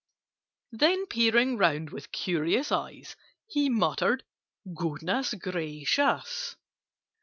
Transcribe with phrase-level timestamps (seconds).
[0.71, 3.15] Then, peering round with curious eyes,
[3.45, 4.23] He muttered
[4.75, 6.55] "Goodness gracious!"